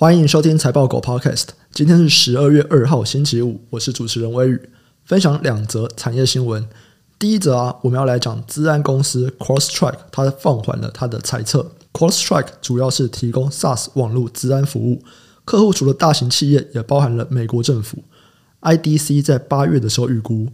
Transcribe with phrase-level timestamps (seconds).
[0.00, 1.46] 欢迎收听财报狗 Podcast。
[1.72, 4.70] 今天是十二月二号，星期五，我是主持人微宇，
[5.04, 6.64] 分享两则产业新闻。
[7.18, 11.72] 第一则啊，我们要来讲资安公司 CrossTrack，它放缓了它的猜测。
[11.92, 15.02] CrossTrack 主要是提供 SaaS 网络资安服务，
[15.44, 17.98] 客户除了大型企业，也包含了美国政府。
[18.60, 20.46] IDC 在八月的时候预估，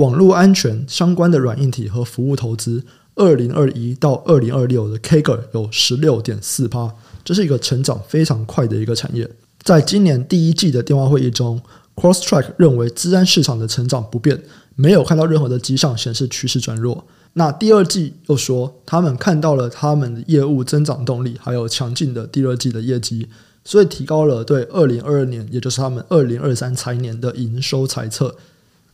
[0.00, 2.82] 网络安全相关的软硬体和服务投资，
[3.16, 6.94] 二零二一到二零二六的 CAGR 有十六点四趴。
[7.22, 9.30] 这是一个成长非常快的一个产业。
[9.62, 11.60] 在今年第一季的电话会议中
[11.94, 14.42] ，Crosstrack 认为资安市场的成长不变，
[14.74, 17.04] 没有看到任何的迹象显示趋势转弱。
[17.34, 23.28] 那第二季又说，他们看到了他们的业务增长动力，还有强劲的第二季的业绩，
[23.62, 28.34] 所以提高了对二零二二年，也就是他们二零二三财年的营收财测。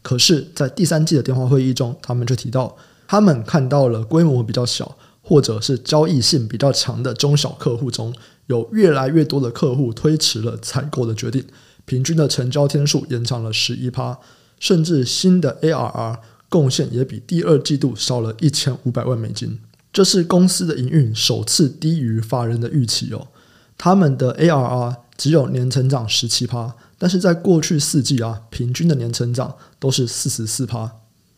[0.06, 2.76] 可是，在第三季的电话会议中，他们就提到，
[3.08, 4.96] 他们看到了规模比较小。
[5.28, 8.14] 或者是交易性比较强的中小客户中，
[8.46, 11.44] 有越来越多的客户推迟了采购的决定，
[11.84, 14.16] 平均的成交天数延长了十一趴，
[14.60, 19.58] 甚至新的 ARR 贡献也比第二季度少了一千五百万美金。
[19.92, 23.26] 这是公司的营运首次低于法人的预期哦。
[23.76, 30.90] 他们的 ARR 只有年成长十七趴，但是在过去四季啊，平均的年成长都是四十四趴。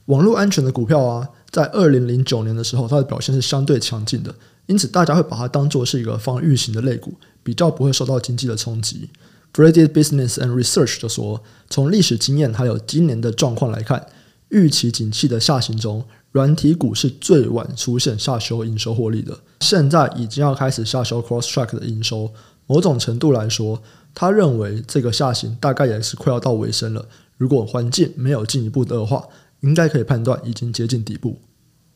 [0.06, 1.28] 网络安全的股票啊。
[1.50, 4.34] 在二零零九年的时候，它的表现是相对强劲的，
[4.66, 9.08] 因此大家会把它当做是一个防御型的类股，比较不会受到经济的冲击。
[9.54, 14.06] Freddy Business and Research 就说，从历史经验还有今年的状况来看，
[14.50, 19.38] 预期景气的下行中，软体股是最晚出现下修营收获利的。
[19.60, 22.30] 现在已经要开始下修 Cross Track 的营收，
[22.68, 23.82] 某种程度来说，
[24.14, 27.04] 他认为这个下行大概也是快要到尾声了。
[27.36, 29.26] 如果环境没有进一步恶化，
[29.60, 31.38] 应该可以判断已经接近底部。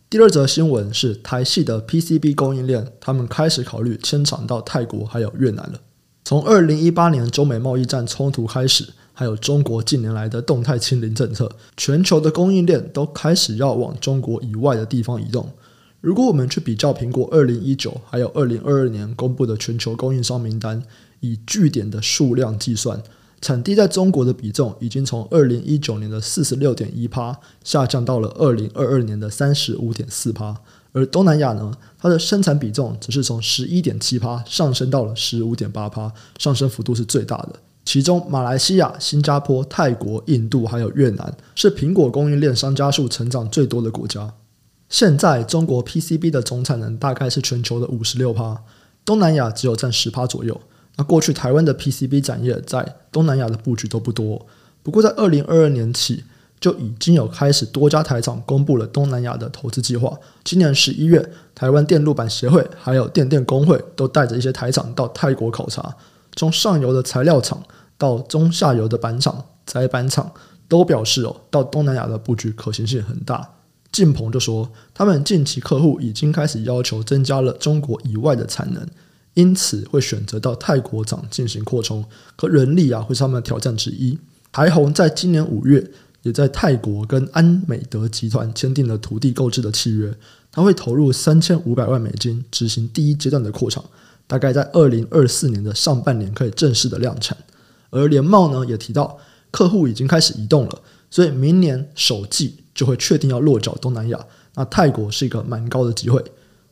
[0.09, 5.81] 第二则新闻是台系的 PCB 供应链，他们开始考虑迁厂到泰国还有越南了。
[6.25, 15.51] 从二零一八年中美贸易战冲突开始，还有中国近年来的动态清零政策，全球的供应链都开始要往中国以外的地方移动。
[16.03, 20.83] 如果我们去比较苹果二零一九还有二零二二年公布的全球供应商名单，
[21.21, 23.01] 以据点的数量计算。
[23.41, 30.57] 产地在中国的比重已经从二零一九年的四十六点一趴下降到了二零二二年的三十五点四趴，
[30.93, 37.55] 而东南亚呢，它的生产比重只是从十一点七趴上升到了十五点八趴，上升幅度是最大的。
[37.85, 44.33] 其中，马来西亚、新加坡、泰国、印度还有越南是苹果供应链商家数成长最多的国家。
[44.93, 48.63] 现在，中国 PCB 的总产能大概是全球的五十六趴，
[49.07, 50.61] 东南亚只有占十趴左右。
[50.97, 54.47] 那过去台湾的 PCB 产业在东南亚的布局都不多，
[54.83, 56.23] 不过在二零二二年起
[56.61, 60.15] 就已经有开始多家台厂公布了东南亚的投资计划。
[60.45, 65.97] 今年十一月，台湾电路板协会还有电电工会都带着一些台厂到泰国考察，
[66.37, 67.63] 从上游的材料厂
[67.97, 70.31] 到中下游的板厂、载板厂
[70.69, 73.49] 都表示哦，到东南亚的布局可行性很大。
[73.93, 78.85] 晋鹏就说，他们近期客户已经开始要求增加了中国以外的产能。
[79.35, 82.05] 因此会选择到泰国厂进行扩充，
[82.37, 84.19] 可人力啊会是他们的挑战之一。
[84.53, 90.15] 台宏在今年五月也在泰国跟安美德集团签订了土地购置的契约，
[90.51, 93.83] 他会投入三千五百万美金执行第一阶段的扩厂，
[94.27, 97.35] 大概在二零二四年的上半年可以正式的量产。
[97.89, 99.19] 而联茂呢也提到，
[99.51, 104.19] 客户已经开始移动了，所以明年首季就会确定要落脚东南亚。
[104.57, 106.21] 那泰国是一个蛮高的机会。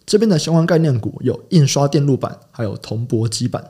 [0.05, 3.65] 这边的相关概念股有印刷电路板，还有铜箔基板。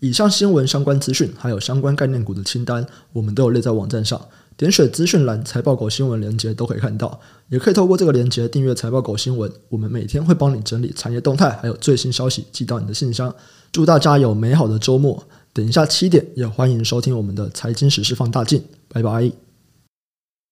[0.00, 4.20] 以上新闻相关资讯，还有相关概念股的清单，我们都有列在网站上。
[4.58, 9.50] 点选资讯栏财报狗新闻连接都可以看到，也可以透过这个连接订阅财报狗新闻。
[9.70, 13.34] 我们每天会帮你整理产业动态，还有最新消息寄到你的信箱。
[13.72, 15.24] 祝大家有美好的周末！
[15.54, 18.62] 等一下七点也欢迎收听我们的财经时事放大镜。
[18.88, 19.43] 拜拜。